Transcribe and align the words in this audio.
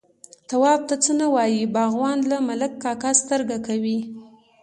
_تواب 0.49 0.79
ته 0.89 0.95
څه 1.03 1.11
نه 1.19 1.27
وايي، 1.33 1.63
باغوان، 1.75 2.17
له 2.31 2.37
ملک 2.47 2.71
کاکا 2.83 3.11
سترګه 3.21 3.57
کوي. 3.67 3.99